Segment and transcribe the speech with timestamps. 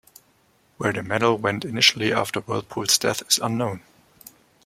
[0.77, 3.83] Where the medal went initially after Whirlpool's death is unknown.